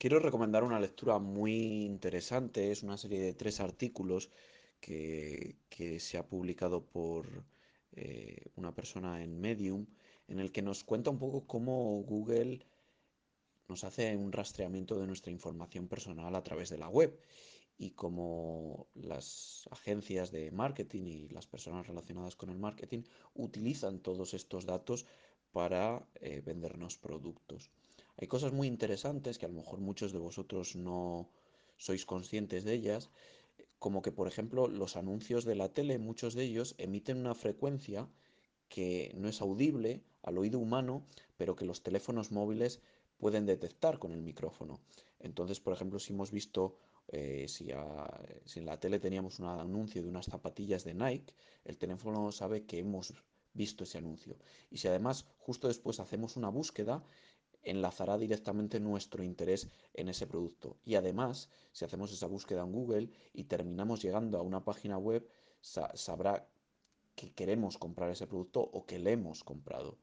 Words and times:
quiero 0.00 0.18
recomendar 0.18 0.64
una 0.64 0.80
lectura 0.80 1.18
muy 1.18 1.84
interesante. 1.84 2.72
Es 2.72 2.82
una 2.82 2.96
serie 2.96 3.20
de 3.20 3.34
tres 3.34 3.60
artículos 3.60 4.30
que, 4.80 5.56
se 5.98 6.16
ha 6.16 6.26
publicado 6.26 6.82
por 6.86 7.44
eh, 7.92 8.46
una 8.56 8.74
persona 8.74 9.22
en 9.22 9.38
Medium, 9.38 9.86
en 10.26 10.40
el 10.40 10.50
que 10.52 10.62
nos 10.62 10.84
cuenta 10.84 11.10
un 11.10 11.18
poco 11.18 11.46
cómo 11.46 12.02
Google 12.02 12.66
nos 13.68 13.84
hace 13.84 14.16
un 14.16 14.32
rastreamiento 14.32 14.98
de 14.98 15.06
nuestra 15.06 15.32
información 15.32 15.86
personal 15.86 16.34
a 16.34 16.42
través 16.42 16.70
de 16.70 16.78
la 16.78 16.88
web 16.88 17.20
y 17.76 17.90
cómo 17.90 18.88
las 18.94 19.68
agencias 19.70 20.30
de 20.30 20.50
marketing 20.50 21.04
y 21.04 21.28
las 21.28 21.46
personas 21.46 21.86
relacionadas 21.86 22.36
con 22.36 22.48
el 22.48 22.58
marketing 22.58 23.02
utilizan 23.34 24.00
todos 24.00 24.32
estos 24.34 24.64
datos 24.64 25.06
para 25.52 26.06
eh, 26.20 26.42
vendernos 26.44 26.96
productos. 26.96 27.70
Hay 28.16 28.28
cosas 28.28 28.52
muy 28.52 28.68
interesantes 28.68 29.38
que 29.38 29.46
a 29.46 29.48
lo 29.48 29.54
mejor 29.54 29.80
muchos 29.80 30.12
de 30.12 30.18
vosotros 30.18 30.76
no 30.76 31.28
sois 31.76 32.04
conscientes 32.04 32.64
de 32.64 32.74
ellas, 32.74 33.10
como 33.78 34.02
que 34.02 34.12
por 34.12 34.28
ejemplo 34.28 34.68
los 34.68 34.96
anuncios 34.96 35.44
de 35.44 35.54
la 35.54 35.70
tele, 35.72 35.98
muchos 35.98 36.34
de 36.34 36.44
ellos 36.44 36.74
emiten 36.76 37.16
una 37.16 37.34
frecuencia 37.34 38.08
que 38.68 39.12
no 39.16 39.28
es 39.28 39.40
audible 39.40 40.02
al 40.22 40.38
oído 40.38 40.58
humano, 40.58 41.06
pero 41.36 41.56
que 41.56 41.64
los 41.64 41.82
teléfonos 41.82 42.30
móviles 42.30 42.80
pueden 43.18 43.46
detectar 43.46 43.98
con 43.98 44.12
el 44.12 44.22
micrófono. 44.22 44.80
Entonces, 45.18 45.60
por 45.60 45.72
ejemplo, 45.72 45.98
si 45.98 46.12
hemos 46.12 46.30
visto, 46.30 46.76
eh, 47.08 47.46
si, 47.48 47.70
en 47.70 48.66
la 48.66 48.78
tele 48.78 48.98
teníamos 48.98 49.38
un 49.38 49.46
anuncio 49.46 50.02
de 50.02 50.08
unas 50.08 50.26
zapatillas 50.26 50.84
de 50.84 50.94
Nike, 50.94 51.32
el 51.64 51.76
teléfono 51.78 52.32
sabe 52.32 52.64
que 52.64 52.78
hemos 52.78 53.14
visto 53.52 53.84
ese 53.84 53.98
anuncio. 53.98 54.36
Y 54.70 54.78
si 54.78 54.88
además 54.88 55.26
justo 55.38 55.68
después 55.68 56.00
hacemos 56.00 56.36
una 56.36 56.48
búsqueda, 56.48 57.02
enlazará 57.62 58.16
directamente 58.16 58.80
nuestro 58.80 59.22
interés 59.22 59.68
en 59.94 60.08
ese 60.08 60.26
producto. 60.26 60.78
Y 60.84 60.94
además, 60.94 61.50
si 61.72 61.84
hacemos 61.84 62.12
esa 62.12 62.26
búsqueda 62.26 62.62
en 62.62 62.72
Google 62.72 63.10
y 63.32 63.44
terminamos 63.44 64.02
llegando 64.02 64.38
a 64.38 64.42
una 64.42 64.64
página 64.64 64.98
web, 64.98 65.28
sa 65.60 65.94
sabrá 65.94 66.48
que 67.14 67.32
queremos 67.32 67.76
comprar 67.76 68.10
ese 68.10 68.26
producto 68.26 68.60
o 68.60 68.86
que 68.86 68.98
le 68.98 69.12
hemos 69.12 69.44
comprado. 69.44 69.98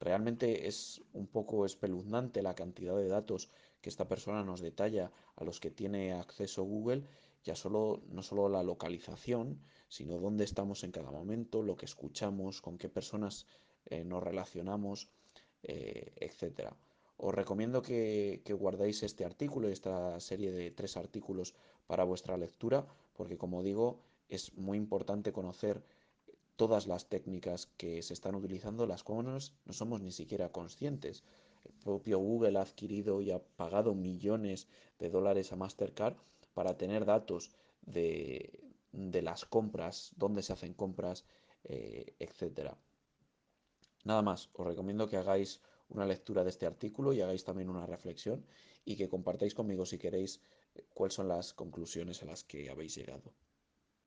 Realmente 0.00 0.66
es 0.66 1.02
un 1.12 1.26
poco 1.26 1.66
espeluznante 1.66 2.42
la 2.42 2.54
cantidad 2.54 2.96
de 2.96 3.08
datos 3.08 3.50
que 3.82 3.90
esta 3.90 4.08
persona 4.08 4.42
nos 4.42 4.60
detalla 4.60 5.12
a 5.36 5.44
los 5.44 5.60
que 5.60 5.70
tiene 5.70 6.14
acceso 6.14 6.64
Google, 6.64 7.04
ya 7.44 7.54
solo, 7.54 8.02
no 8.08 8.22
solo 8.22 8.48
la 8.48 8.62
localización, 8.62 9.60
sino 9.88 10.18
dónde 10.18 10.44
estamos 10.44 10.84
en 10.84 10.92
cada 10.92 11.10
momento, 11.10 11.62
lo 11.62 11.76
que 11.76 11.84
escuchamos, 11.84 12.62
con 12.62 12.78
qué 12.78 12.88
personas 12.88 13.46
eh, 13.86 14.04
nos 14.04 14.22
relacionamos, 14.22 15.08
eh, 15.62 16.12
etc. 16.16 16.72
Os 17.18 17.34
recomiendo 17.34 17.82
que 17.82 18.42
guardéis 18.58 19.02
este 19.02 19.26
artículo 19.26 19.68
y 19.68 19.72
esta 19.72 20.18
serie 20.20 20.50
de 20.50 20.70
tres 20.70 20.96
artículos 20.96 21.54
para 21.86 22.04
vuestra 22.04 22.38
lectura, 22.38 22.86
porque 23.12 23.36
como 23.36 23.62
digo, 23.62 24.00
es 24.30 24.56
muy 24.56 24.78
importante 24.78 25.32
conocer 25.32 25.82
todas 26.60 26.86
las 26.86 27.08
técnicas 27.08 27.70
que 27.78 28.02
se 28.02 28.12
están 28.12 28.34
utilizando, 28.34 28.84
las 28.84 29.02
cuales 29.02 29.54
no 29.64 29.72
somos 29.72 30.02
ni 30.02 30.12
siquiera 30.12 30.52
conscientes. 30.52 31.24
El 31.64 31.72
propio 31.72 32.18
Google 32.18 32.58
ha 32.58 32.60
adquirido 32.60 33.22
y 33.22 33.30
ha 33.30 33.38
pagado 33.38 33.94
millones 33.94 34.68
de 34.98 35.08
dólares 35.08 35.54
a 35.54 35.56
Mastercard 35.56 36.16
para 36.52 36.76
tener 36.76 37.06
datos 37.06 37.50
de, 37.80 38.60
de 38.92 39.22
las 39.22 39.46
compras, 39.46 40.12
dónde 40.16 40.42
se 40.42 40.52
hacen 40.52 40.74
compras, 40.74 41.24
eh, 41.64 42.12
etc. 42.18 42.72
Nada 44.04 44.20
más, 44.20 44.50
os 44.52 44.66
recomiendo 44.66 45.08
que 45.08 45.16
hagáis 45.16 45.62
una 45.88 46.04
lectura 46.04 46.44
de 46.44 46.50
este 46.50 46.66
artículo 46.66 47.14
y 47.14 47.22
hagáis 47.22 47.42
también 47.42 47.70
una 47.70 47.86
reflexión 47.86 48.44
y 48.84 48.96
que 48.96 49.08
compartáis 49.08 49.54
conmigo 49.54 49.86
si 49.86 49.96
queréis 49.96 50.42
cuáles 50.92 51.14
son 51.14 51.28
las 51.28 51.54
conclusiones 51.54 52.22
a 52.22 52.26
las 52.26 52.44
que 52.44 52.68
habéis 52.68 52.96
llegado. 52.96 53.32